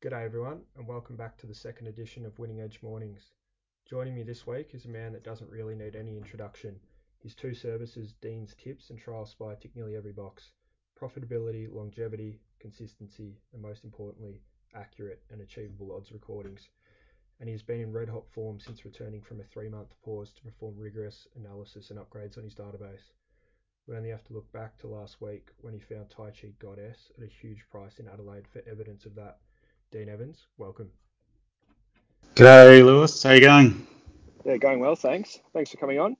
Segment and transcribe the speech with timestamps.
[0.00, 3.32] G'day everyone, and welcome back to the second edition of Winning Edge Mornings.
[3.84, 6.78] Joining me this week is a man that doesn't really need any introduction.
[7.18, 10.52] His two services, Dean's Tips and Trial Spy, tick nearly every box.
[10.96, 14.40] Profitability, longevity, consistency, and most importantly,
[14.72, 16.68] accurate and achievable odds recordings.
[17.40, 20.30] And he has been in red hot form since returning from a three month pause
[20.34, 23.10] to perform rigorous analysis and upgrades on his database.
[23.88, 27.10] We only have to look back to last week when he found Tai Chi Goddess
[27.18, 29.38] at a huge price in Adelaide for evidence of that.
[29.90, 30.90] Dean Evans, welcome.
[32.34, 33.22] G'day, Lewis.
[33.22, 33.86] How you going?
[34.44, 35.38] Yeah, going well, thanks.
[35.54, 36.14] Thanks for coming on.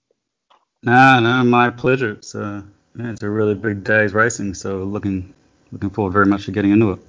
[0.82, 2.12] No, no, my pleasure.
[2.12, 2.62] It's a, uh,
[2.98, 5.34] yeah, it's a really big day's racing, so looking
[5.70, 7.00] looking forward very much to getting into it.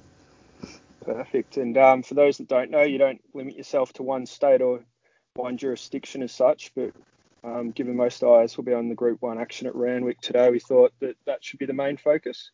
[1.02, 1.56] Perfect.
[1.56, 4.84] And um, for those that don't know, you don't limit yourself to one state or
[5.36, 6.92] one jurisdiction as such, but
[7.42, 10.58] um, given most eyes will be on the Group 1 action at Randwick today, we
[10.58, 12.50] thought that that should be the main focus.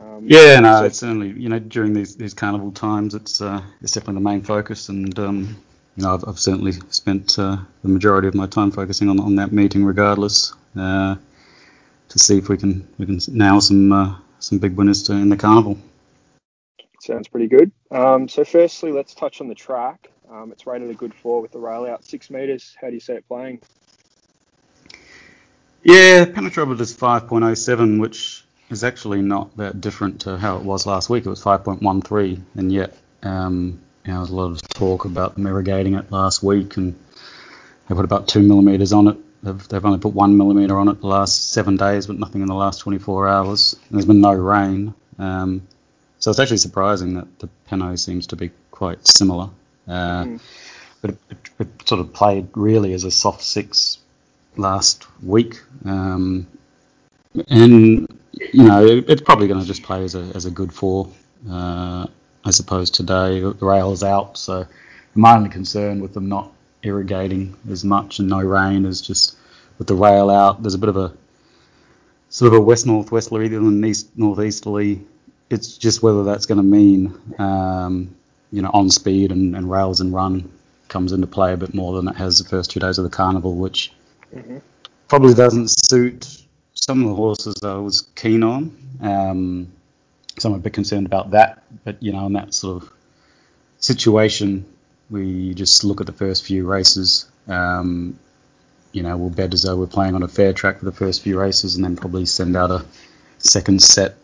[0.00, 3.62] Um, yeah, no, so it's certainly you know during these these carnival times, it's uh,
[3.80, 5.56] it's definitely the main focus, and um,
[5.96, 9.36] you know I've, I've certainly spent uh, the majority of my time focusing on on
[9.36, 11.16] that meeting, regardless, uh,
[12.08, 15.28] to see if we can we can nail some uh, some big winners to, in
[15.28, 15.78] the carnival.
[17.00, 17.72] Sounds pretty good.
[17.90, 20.10] Um, so firstly, let's touch on the track.
[20.30, 22.76] Um, it's rated a good four with the rail out six meters.
[22.80, 23.60] How do you see it playing?
[25.82, 31.08] Yeah, penetrable is 5.07, which is actually not that different to how it was last
[31.08, 31.26] week.
[31.26, 35.34] It was 5.13, and yet um, you know, there was a lot of talk about
[35.34, 36.98] them irrigating it last week, and
[37.88, 39.16] they put about two millimeters on it.
[39.42, 42.48] They've, they've only put one millimeter on it the last seven days, but nothing in
[42.48, 43.74] the last 24 hours.
[43.88, 45.66] And there's been no rain, um,
[46.18, 49.50] so it's actually surprising that the Peno seems to be quite similar.
[49.86, 50.40] Uh, mm.
[51.00, 53.98] But it, it, it, sort of played really as a soft six
[54.56, 55.60] last week.
[55.84, 56.48] Um,
[57.48, 58.08] and
[58.52, 61.10] you know, it's probably going to just play as a as a good four,
[61.50, 62.06] uh,
[62.44, 62.90] I suppose.
[62.90, 64.66] Today the rail's out, so
[65.14, 69.36] my only concern with them not irrigating as much and no rain is just
[69.78, 70.62] with the rail out.
[70.62, 71.12] There's a bit of a
[72.28, 75.04] sort of a west northwesterly than east northeasterly.
[75.50, 78.14] It's just whether that's going to mean um,
[78.52, 80.50] you know on speed and, and rails and run
[80.88, 83.10] comes into play a bit more than it has the first two days of the
[83.10, 83.92] carnival, which
[84.34, 84.58] mm-hmm.
[85.08, 86.42] probably doesn't suit
[86.88, 88.74] some of the horses I was keen on.
[89.02, 89.70] Um,
[90.38, 91.62] so I'm a bit concerned about that.
[91.84, 92.90] But you know, in that sort of
[93.78, 94.64] situation,
[95.10, 97.28] we just look at the first few races.
[97.46, 98.18] Um,
[98.92, 101.20] you know, we'll bet as though we're playing on a fair track for the first
[101.20, 102.86] few races, and then probably send out a
[103.36, 104.16] second set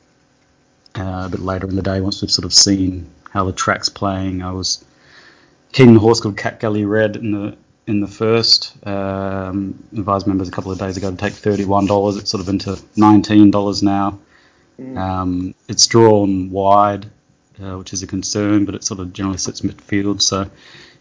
[0.95, 3.91] uh, a bit later in the day once we've sort of seen how the track's
[3.91, 4.41] playing.
[4.41, 4.83] I was
[5.73, 8.75] keen a horse called Cat Galley Red in the in the first.
[8.87, 12.19] Um, advised members a couple of days ago to take $31.
[12.19, 14.19] It's sort of into $19 now.
[14.81, 14.99] Mm.
[14.99, 17.07] Um, it's drawn wide,
[17.63, 20.21] uh, which is a concern, but it sort of generally sits midfield.
[20.23, 20.51] So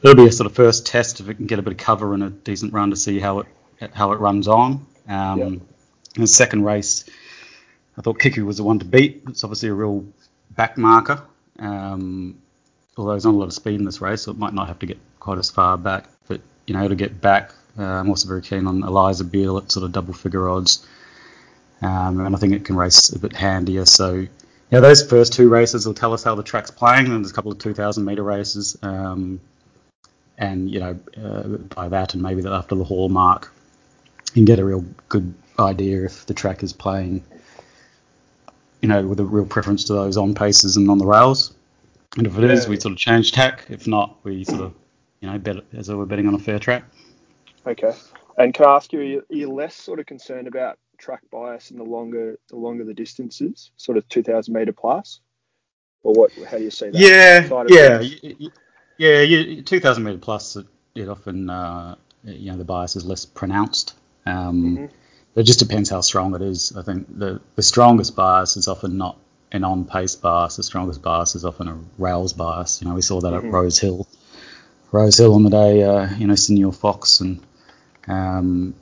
[0.01, 2.13] it'll be a sort of first test if it can get a bit of cover
[2.13, 3.47] and a decent run to see how it
[3.93, 4.85] how it runs on.
[5.09, 5.61] Um, yep.
[6.15, 7.05] the second race,
[7.97, 9.23] I thought Kiku was the one to beat.
[9.27, 10.05] It's obviously a real
[10.51, 11.21] back marker.
[11.59, 12.41] Um,
[12.95, 14.79] although there's not a lot of speed in this race, so it might not have
[14.79, 16.05] to get quite as far back.
[16.65, 17.51] You know, to get back.
[17.77, 20.85] Uh, I'm also very keen on Eliza Beale at sort of double figure odds.
[21.81, 23.85] Um, and I think it can race a bit handier.
[23.85, 24.25] So,
[24.71, 27.07] yeah, those first two races will tell us how the track's playing.
[27.07, 28.77] And there's a couple of 2,000 metre races.
[28.81, 29.41] Um,
[30.37, 31.43] and, you know, uh,
[31.75, 33.51] by that and maybe after the hallmark,
[34.29, 37.23] you can get a real good idea if the track is playing,
[38.81, 41.53] you know, with a real preference to those on paces and on the rails.
[42.17, 43.65] And if it is, we sort of change tack.
[43.69, 44.73] If not, we sort of
[45.23, 46.83] you know, bet as though we're betting on a fair track.
[47.65, 47.93] Okay.
[48.37, 51.21] And can I ask you, are you, are you less sort of concerned about track
[51.31, 55.21] bias in the longer the longer the distances, sort of 2,000 meter plus,
[56.03, 56.31] or what?
[56.49, 56.99] How do you see that?
[56.99, 58.01] Yeah,
[58.97, 59.21] yeah, yeah.
[59.21, 61.95] You, 2,000 meter plus, it, it often uh,
[62.25, 63.95] you know the bias is less pronounced.
[64.25, 64.85] Um, mm-hmm.
[65.39, 66.75] It just depends how strong it is.
[66.75, 69.17] I think the the strongest bias is often not
[69.53, 70.57] an on pace bias.
[70.57, 72.81] The strongest bias is often a rails bias.
[72.81, 73.47] You know, we saw that mm-hmm.
[73.47, 74.05] at Rose Hill
[74.93, 77.41] Rose Hill on the day, uh, you know, Senor Fox and,
[78.07, 78.75] um,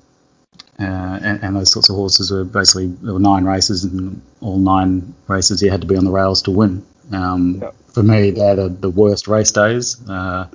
[0.77, 4.57] uh, and, and those sorts of horses were basically there were nine races and all
[4.57, 6.85] nine races you had to be on the rails to win.
[7.13, 7.75] Um, yep.
[7.93, 10.47] For me, they're the, the worst race days uh,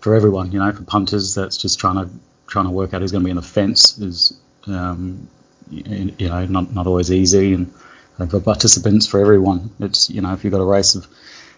[0.00, 0.50] for everyone.
[0.50, 2.10] You know, for punters, that's just trying to
[2.48, 4.32] trying to work out who's going to be in the fence is
[4.66, 5.28] um,
[5.70, 7.52] you, you know not not always easy.
[7.52, 7.72] And
[8.30, 11.06] for participants, for everyone, it's you know if you've got a race of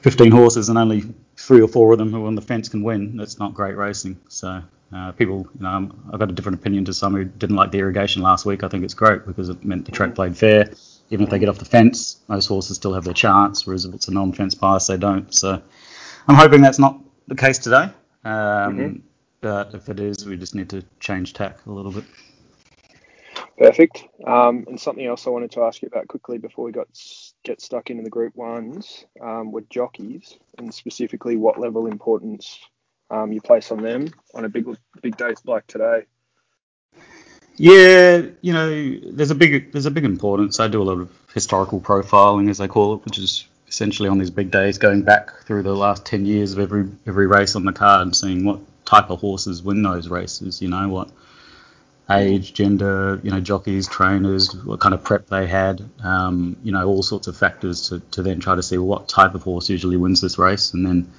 [0.01, 1.05] 15 horses and only
[1.37, 4.19] three or four of them who on the fence can win, that's not great racing.
[4.29, 4.63] So
[4.95, 7.79] uh, people, you know, I've got a different opinion to some who didn't like the
[7.79, 8.65] irrigation last week.
[8.65, 10.71] I think it's great because it meant the track played fair.
[11.11, 13.95] Even if they get off the fence, most horses still have their chance, whereas if
[13.95, 15.35] it's a non-fence pass, they don't.
[15.35, 15.61] So
[16.29, 17.91] I'm hoping that's not the case today.
[18.25, 18.97] Um, Mm-hmm.
[19.41, 22.05] But if it is, we just need to change tack a little bit.
[23.59, 24.05] Perfect.
[24.27, 26.89] Um, and something else I wanted to ask you about quickly before we got
[27.43, 32.59] get stuck into the Group Ones um, were jockeys, and specifically what level importance
[33.11, 34.67] um, you place on them on a big
[35.03, 36.05] big day like today.
[37.57, 40.61] Yeah, you know, there's a big there's a big importance.
[40.61, 44.19] I do a lot of historical profiling, as they call it, which is essentially on
[44.19, 47.65] these big days, going back through the last ten years of every every race on
[47.65, 50.63] the card and seeing what type of horses win those races.
[50.63, 51.11] You know what
[52.11, 55.89] age, gender, you know jockeys, trainers, what kind of prep they had.
[56.03, 59.35] Um, you know all sorts of factors to, to then try to see what type
[59.35, 61.13] of horse usually wins this race, and then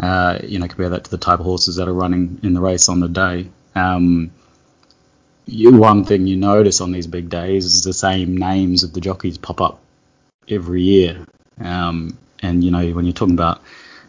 [0.00, 2.60] uh, you know compare that to the type of horses that are running in the
[2.60, 3.48] race on the day.
[3.74, 4.30] Um,
[5.46, 9.00] you, one thing you notice on these big days is the same names of the
[9.00, 9.80] jockeys pop up
[10.48, 11.26] every year.
[11.60, 13.62] Um, and you know when you're talking about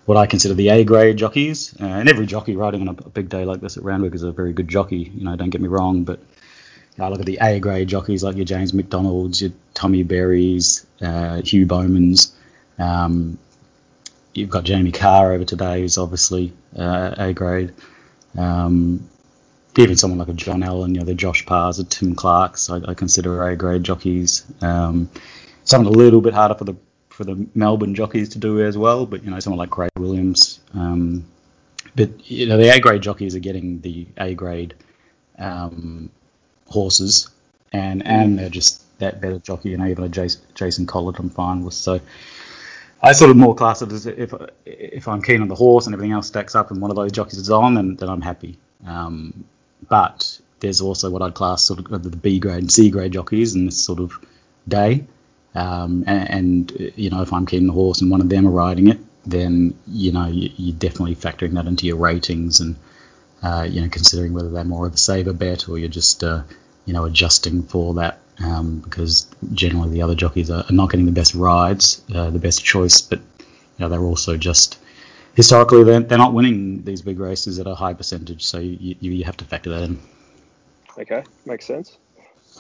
[0.06, 3.30] what I consider the A grade jockeys, uh, and every jockey riding on a, big
[3.30, 5.12] day like this at Randwick is a very good jockey.
[5.16, 6.20] You know, don't get me wrong, but
[7.00, 11.42] I look at the A grade jockeys like your James McDonald's, your Tommy Berries, uh,
[11.42, 12.36] Hugh Bowman's.
[12.78, 13.40] Um,
[14.34, 17.74] you've got Jamie Kah over today, who's obviously uh, A grade.
[18.38, 19.10] Um,
[19.78, 22.80] even someone like a John Allen, you know, the Josh Parrs, the Tim Clarks, I,
[22.88, 24.46] I consider A grade jockeys.
[24.62, 25.10] Um,
[25.64, 26.76] something a little bit harder for the
[27.16, 30.60] for the Melbourne jockeys to do as well, but you know someone like Craig Williams.
[30.74, 31.26] Um,
[31.96, 34.74] but you know the A grade jockeys are getting the A grade
[35.40, 36.10] um,
[36.68, 37.30] horses,
[37.72, 39.70] and and they're just that better jockey.
[39.70, 41.74] You know even a Jason, Jason Collett I'm fine with.
[41.74, 42.02] So
[43.02, 44.34] I sort of more class it as if
[44.66, 47.14] if I'm keen on the horse and everything else stacks up and one of those
[47.14, 48.58] jockeys is on, then, then I'm happy.
[48.86, 49.46] Um,
[49.88, 53.56] but there's also what I'd class sort of the B grade and C grade jockeys
[53.56, 54.14] in this sort of
[54.68, 55.06] day.
[55.56, 58.46] Um, and, and, you know, if I'm keen on the horse and one of them
[58.46, 62.76] are riding it, then you know you, are definitely factoring that into your ratings and
[63.44, 66.44] uh, you know considering whether they're more of a saver bet or you're just uh,
[66.86, 71.12] you know adjusting for that um, because generally the other jockeys are, not getting the
[71.12, 73.46] best rides, uh, the best choice, but you
[73.80, 74.78] know they're also just
[75.36, 79.24] historically they're, they're not winning these big races at a high percentage, so you, you
[79.24, 80.00] have to factor that in.
[80.98, 81.98] Okay, makes sense.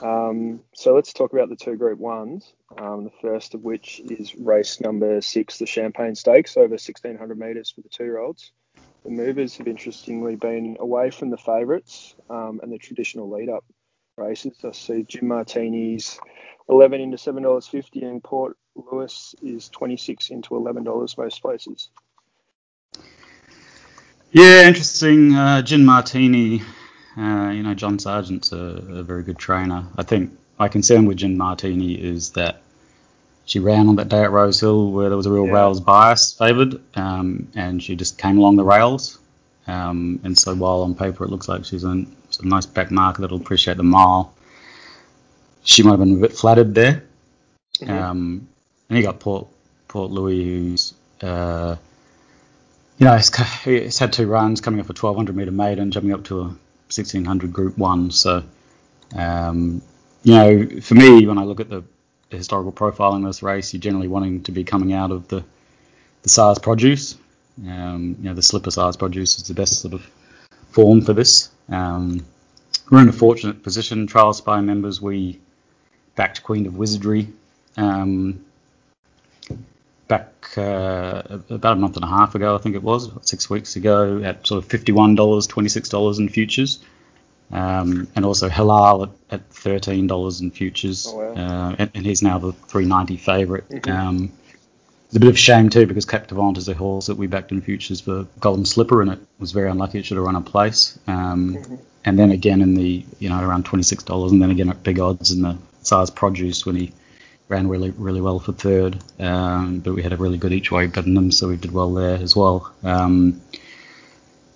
[0.02, 2.54] Um, so let's talk about the two Group Ones.
[2.78, 7.72] Um, the first of which is race number six, the Champagne Stakes, over 1600 metres
[7.72, 8.52] for the two-year-olds.
[9.04, 13.64] The movers have interestingly been away from the favourites um, and the traditional lead-up
[14.18, 14.58] races.
[14.64, 16.20] I see Gin Martini's
[16.70, 21.90] 11 into $7.50 and Port Louis is 26 into $11 most places.
[24.32, 25.36] Yeah, interesting.
[25.36, 26.62] Uh, Gin Martini
[27.18, 29.86] uh, you know, John Sargent's a, a, very good trainer.
[29.98, 32.62] I think my concern with Gin Martini is that
[33.46, 35.54] she ran on that day at Rosehill where there was a real yeah.
[35.54, 39.20] rails bias favoured, um, and she just came along the rails.
[39.68, 42.06] Um, and so while on paper it looks like she's a,
[42.44, 44.34] nice back marker that'll appreciate the mile,
[45.64, 47.04] she might have been a bit flattered there.
[47.80, 47.92] Mm-hmm.
[47.92, 48.48] Um,
[48.90, 49.48] and you got Port
[49.88, 51.78] Port Louis, who's uh,
[52.98, 53.32] you know, it's,
[53.66, 56.56] it's, had two runs coming off a 1200 metre maiden, jumping up to a
[56.88, 58.12] 1600 Group 1.
[58.12, 58.44] So,
[59.16, 59.82] um,
[60.24, 61.84] you know, for me, when I look at the,
[62.30, 65.44] the historical profile in this race, you're generally wanting to be coming out of the,
[66.24, 67.18] the Sires' produce.
[67.68, 70.10] Um, you know, the slipper Sires' produce is the best sort of
[70.72, 71.50] form for this.
[71.70, 72.25] Um,
[72.89, 75.01] we're in a fortunate position, Trial Spy members.
[75.01, 75.39] We
[76.15, 77.30] backed Queen of Wizardry
[77.77, 78.46] um,
[80.08, 83.76] back uh, about a month and a half ago, I think it was, six weeks
[83.76, 86.80] ago, at sort of $51, $26 in futures.
[87.52, 91.08] Um, and also Halal at, at $13 in futures.
[91.08, 91.34] Oh, wow.
[91.34, 93.92] uh, and, and, he's now the 390 favorite mm-hmm.
[93.92, 94.32] um,
[95.16, 97.52] it's a bit of a shame too because Captivant is a horse that we backed
[97.52, 100.00] in futures for Golden Slipper and it was very unlucky.
[100.00, 101.00] It should have run a place.
[101.08, 101.76] Um, mm-hmm.
[102.04, 104.84] And then again in the you know around twenty six dollars, and then again at
[104.84, 106.94] big odds in the Sires' Produce when he
[107.48, 110.88] ran really really well for third, um, but we had a really good each way
[110.88, 112.74] them, so we did well there as well.
[112.84, 113.42] Um,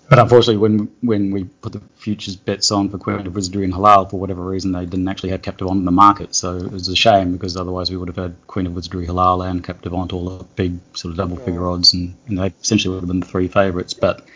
[0.08, 3.72] but unfortunately, when when we put the futures bets on for Queen of Wizardry and
[3.72, 6.34] Halal, for whatever reason, they didn't actually have Captivant in the market.
[6.34, 9.48] So it was a shame because otherwise we would have had Queen of Wizardry, Halal,
[9.48, 13.02] and Captivant all the big sort of double figure odds, and, and they essentially would
[13.02, 13.94] have been the three favourites.
[13.94, 14.26] But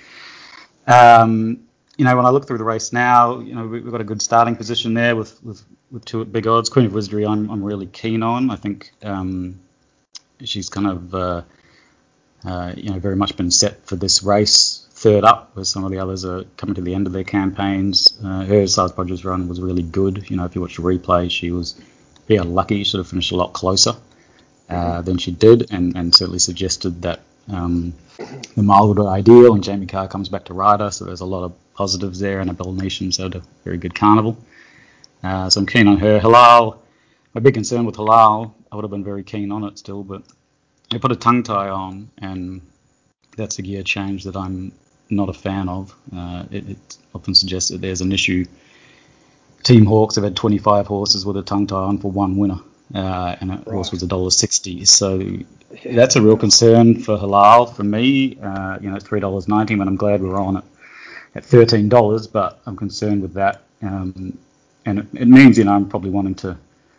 [0.87, 1.65] um,
[1.97, 4.23] you know, when I look through the race now, you know, we've got a good
[4.23, 5.63] starting position there with, with,
[5.95, 6.69] with two big odds.
[6.69, 8.51] Queen of Wizardry, I'm, I'm really keen on.
[8.51, 9.61] I think um,
[10.43, 11.43] she's kind of, uh,
[12.45, 15.93] uh, you know, very much been set for this race, third up, where some of
[15.93, 18.19] the others are coming to the end of their campaigns.
[18.23, 20.29] Uh, her Sires' Produce run was really good.
[20.29, 21.81] You know, if you watch the replay, she was
[22.27, 22.79] yeah lucky.
[22.79, 23.93] She should have finished a lot closer
[24.69, 29.87] uh, than she did, and, and certainly suggested that um, the Marlwood Ideal, and Jamie
[29.87, 32.41] Kah comes back to ride her, so there's a lot of positives there.
[32.41, 34.37] Annabel Neasham had a very good carnival,
[35.25, 36.21] uh, so I'm keen on her.
[36.21, 36.79] Halal,
[37.33, 40.23] my big concern with Halal, I would have been very keen on it still, but
[40.91, 42.61] they put a tongue tie on, and
[43.37, 44.73] that's a gear change that I'm
[45.11, 45.95] not a fan of.
[46.15, 48.45] Uh, it, it, often suggests that there's an issue.
[49.63, 52.59] Team Hawkes have had 25 horses with a tongue tie on for one winner,
[52.95, 53.75] uh, and that right.
[53.75, 54.85] horse was a dollar sixty.
[54.85, 55.23] So
[55.85, 57.75] that's a real concern for Halal.
[57.75, 60.65] For me, uh, you know, three dollars ninety, but I'm glad we're on it
[61.35, 62.27] at thirteen dollars.
[62.27, 64.37] But I'm concerned with that, um,
[64.87, 66.57] and it, it, means you know I'm probably wanting to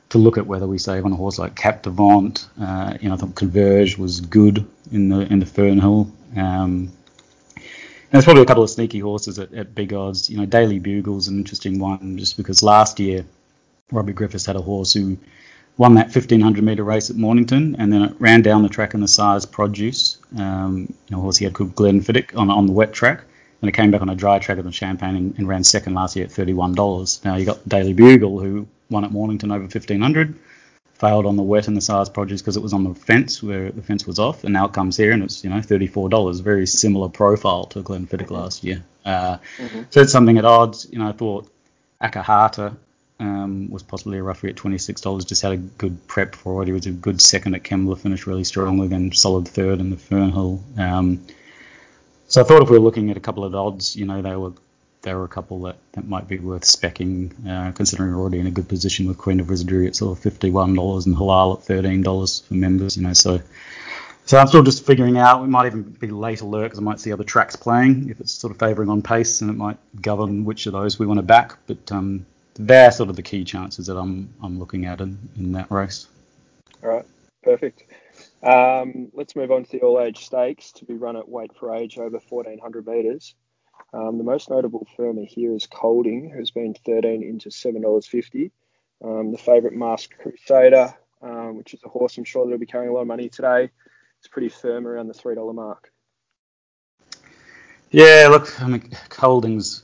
[0.09, 2.47] to look at whether we save on a horse like Captivant.
[2.61, 6.11] Uh, you know, I thought Converge was good in the in the Fernhill.
[6.37, 6.91] Um,
[8.11, 10.29] there's probably a couple of sneaky horses at, at big odds.
[10.29, 13.25] You know, Daily Bugle's an interesting one just because last year
[13.91, 15.17] Robbie Griffiths had a horse who
[15.77, 19.01] won that 1500 metre race at Mornington and then it ran down the track in
[19.01, 20.17] the Sires' produce.
[20.37, 23.25] Um, you know, horse he had called Glenfiddich on, on the wet track
[23.65, 25.95] and it came back on a dry track at the Champagne and, and ran second
[25.95, 27.25] last year at $31.
[27.25, 30.35] Now you got Daily Bugle who won at Mornington over 1500
[30.95, 33.71] failed on the wet and the Sires' produce because it was on the fence where
[33.71, 36.09] the fence was off, and now it comes here and it's you know thirty four
[36.09, 38.35] dollars, very similar profile to Glenfiddich mm-hmm.
[38.35, 38.83] last year.
[39.03, 39.81] Uh, mm-hmm.
[39.89, 40.87] So it's something at odds.
[40.91, 41.51] You know, I thought
[42.01, 42.77] Akahata
[43.19, 45.25] um, was possibly a roughly at twenty six dollars.
[45.25, 46.67] Just had a good prep for it.
[46.67, 49.97] He was a good second at Kembla, finished really strongly, then solid third in the
[49.97, 50.61] Fernhill.
[50.79, 51.25] Um,
[52.27, 54.35] so I thought if we were looking at a couple of odds, you know, they
[54.35, 54.53] were
[55.01, 58.47] there are a couple that, that might be worth specking, uh, considering we're already in
[58.47, 62.43] a good position with Queen of Wizardry at sort of $51 and Halal at $13
[62.43, 63.39] for members, you know, so
[64.25, 65.43] so I'm still just figuring out.
[65.43, 68.31] We might even be late alert because I might see other tracks playing if it's
[68.31, 71.23] sort of favouring on pace, and it might govern which of those we want to
[71.23, 71.57] back.
[71.67, 75.51] But um, they're sort of the key chances that I'm I'm looking at in, in
[75.51, 76.07] that race.
[76.83, 77.05] All right,
[77.43, 77.83] perfect.
[78.45, 81.73] Um, let's move on to the all age stakes to be run at weight for
[81.73, 83.33] age over 1400 metres.
[83.91, 88.51] Um, the most notable firmer here is Kolding, who's been 13 into $7.50.
[89.03, 92.91] Um, the favourite Masked Crusader, um, which is a horse I'm sure that'll be carrying
[92.91, 93.71] a lot of money today,
[94.19, 95.91] it's pretty firm around the $3 mark.
[97.89, 99.83] Yeah, look, I mean, Kolding's,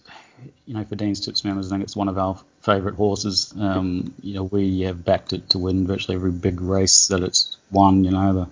[0.65, 3.53] you know, for Dean's Tips members, I think it's one of our favourite horses.
[3.59, 7.57] Um, you know, we have backed it to win virtually every big race that it's
[7.71, 8.03] won.
[8.03, 8.47] You know, the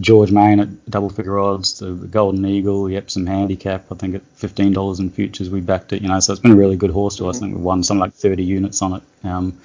[0.00, 4.22] George Main at double figure odds, the Golden Eagle, the Epsom Handicap, I think at
[4.34, 6.02] fifteen dollars in futures we backed it.
[6.02, 7.36] You know, so it's been a really good horse to us.
[7.36, 9.02] I think we've won something like thirty units on it.
[9.24, 9.60] Um,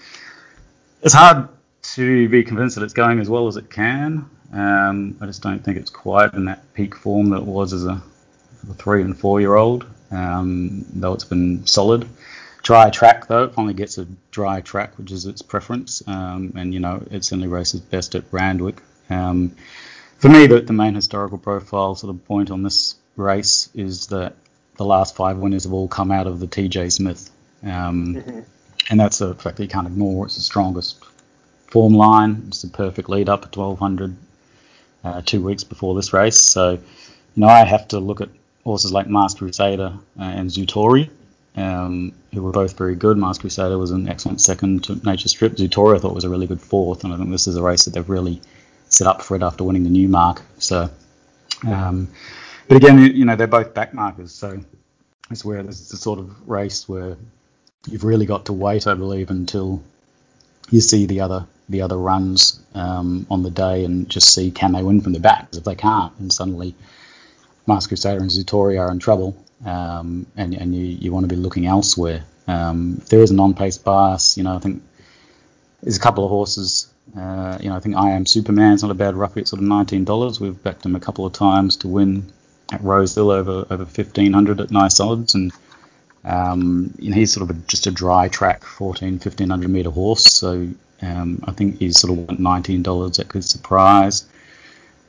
[1.01, 1.49] it's hard
[1.95, 4.29] to be convinced that it's going as well as it can.
[4.53, 7.85] Um, I just don't think it's quite in that peak form that it was as
[7.85, 8.01] a,
[8.69, 9.85] a three and four year old.
[10.11, 12.07] Um, though it's been solid.
[12.63, 16.01] Dry track though, it finally gets a dry track, which is its preference.
[16.07, 18.81] Um, and you know, it certainly races best at Randwick.
[19.09, 19.55] Um,
[20.17, 24.35] for me, the, the main historical profile sort of point on this race is that
[24.77, 27.29] the last five winners have all come out of the TJ Smith.
[27.63, 28.39] Um, mm-hmm.
[28.89, 30.25] And that's a fact that you can't ignore.
[30.25, 31.03] It's the strongest
[31.67, 32.45] form line.
[32.47, 34.15] It's the perfect lead up at 1200
[35.03, 36.41] uh, two weeks before this race.
[36.41, 36.79] So, you
[37.35, 38.29] know, I have to look at
[38.63, 41.09] horses like Masked Crusader uh, and Zoutori,
[41.55, 43.17] um, who were both very good.
[43.17, 45.53] Masked Crusader was an excellent second to Nature Strip.
[45.55, 47.85] Zoutori I thought was a really good fourth, and I think this is a race
[47.85, 48.41] that they've really
[48.89, 50.45] set up for it after winning the Newmarket.
[50.59, 50.89] So,
[51.67, 52.09] um,
[52.67, 54.31] but again, you know, they're both back markers.
[54.31, 54.59] So
[55.29, 57.17] it's where there's the sort of race where
[57.87, 59.81] you've really got to wait, I believe, until
[60.69, 64.73] you see the other the other runs um, on the day and just see can
[64.73, 65.47] they win from the back.
[65.53, 66.75] If they can't, and suddenly
[67.67, 71.35] Masked Crusader and Zoutori are in trouble, um, and and you, you want to be
[71.35, 72.23] looking elsewhere.
[72.47, 74.83] Um, if there is a non-pace bias, you know, I think
[75.81, 78.91] there's a couple of horses uh, you know, I think I Am Superman Superman's not
[78.91, 80.39] a bad roughly at sort of $19.
[80.39, 82.31] We've backed him a couple of times to win
[82.71, 85.51] at Rosehill over over 1500 at nice odds, and
[86.23, 90.33] um, you know, he's sort of a, just a dry track 14 1500 meter horse.
[90.33, 90.69] So
[91.01, 94.25] um, I think he's sort of $19 that could surprise.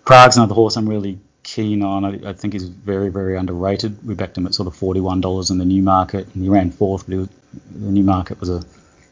[0.04, 1.18] Prague's another horse I'm really
[1.54, 2.04] keen on.
[2.04, 4.04] I, I, think he's very very underrated.
[4.06, 7.16] We backed him at sort of $41 in the Newmarket, and he ran fourth, but
[7.16, 7.28] was,
[7.72, 8.62] the Newmarket was a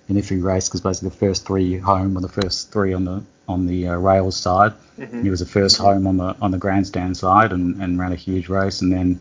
[0.09, 3.23] an iffy race because basically the first three home were the first three on the
[3.49, 4.73] on the uh, rails side.
[4.99, 5.23] Mm-hmm.
[5.23, 8.17] He was the first home on the on the grandstand side and, and ran a
[8.17, 9.21] huge race, and then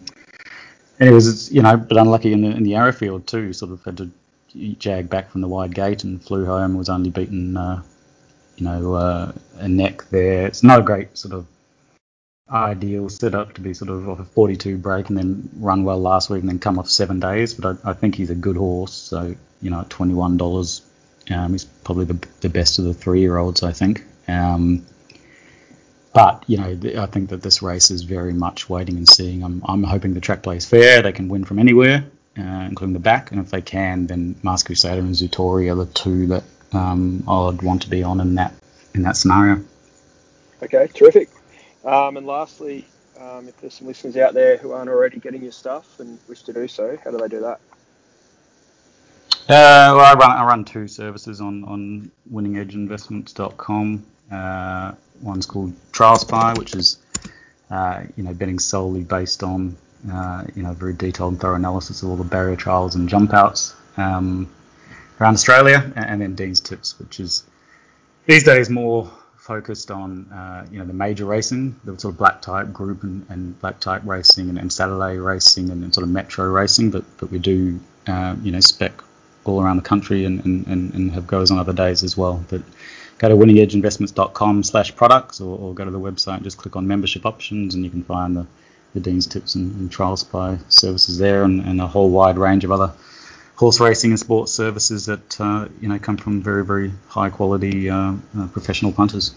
[1.00, 3.54] and it was you know but unlucky in the in the Arrowfield too.
[3.54, 4.10] Sort of had to
[4.80, 6.76] jag back from the wide gate and flew home.
[6.76, 7.84] Was only beaten uh,
[8.58, 10.48] you know uh, a neck there.
[10.48, 11.46] It's not a great sort of
[12.50, 16.30] ideal setup to be sort of off a 42 break and then run well last
[16.30, 17.54] week and then come off seven days.
[17.54, 18.94] But I, I think he's a good horse.
[18.94, 20.82] So you know, at $21.
[21.32, 24.04] Um, he's probably the, the best of the three year olds, I think.
[24.28, 24.86] Um,
[26.14, 29.44] but you know, I think that this race is very much waiting and seeing.
[29.44, 31.02] I'm, I'm hoping the track plays fair.
[31.02, 32.04] They can win from anywhere,
[32.38, 35.86] uh, including the back, and if they can, then Masked Crusader and Zoutori are the
[35.86, 36.44] two that
[36.74, 38.54] um, I'd want to be on in that
[38.94, 39.64] in that scenario.
[40.62, 41.30] Okay, terrific.
[41.84, 42.86] Um, and lastly,
[43.20, 46.44] um, if there's some listeners out there who aren't already getting your stuff and wish
[46.44, 47.60] to do so, how do they do that?
[49.50, 54.06] Uh, well, I run I run two services on on winningedgeinvestments.com.
[54.32, 57.00] Uh, one's called Trial Spy, which is
[57.70, 59.76] uh, you know betting solely based on
[60.12, 63.34] uh, you know very detailed and thorough analysis of all the barrier trials and jump
[63.34, 64.50] outs um,
[65.20, 67.44] around Australia, and then Dean's Tips, which is
[68.28, 69.12] these days more
[69.42, 73.26] focused on uh, you know the major racing, the sort of black type group and,
[73.30, 77.04] and black type racing and, and Saturday racing and, and, sort of metro racing, but
[77.18, 78.94] but we do uh, you know spec
[79.44, 82.46] all around the country and, and, and have goes on other days as well.
[82.50, 82.62] But
[83.18, 86.88] go to winningedgeinvestments.com slash products or, or, go to the website and just click on
[86.88, 88.46] membership options and you can find the,
[88.94, 92.64] the Dean's Tips and, and Trial Spy services there and, and, a whole wide range
[92.64, 92.94] of other
[93.62, 97.90] horse racing and sports services that uh, you know come from very very high quality
[97.92, 99.36] uh, uh, professional punters.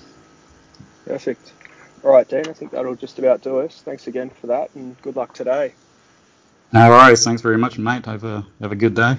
[1.04, 1.52] Perfect.
[2.02, 2.48] All right, Dean.
[2.48, 3.82] I think that'll just about do us.
[3.82, 5.74] Thanks again for that, and good luck today.
[6.72, 7.22] No worries.
[7.22, 8.06] Thanks very much, mate.
[8.06, 9.18] Have a have a good day.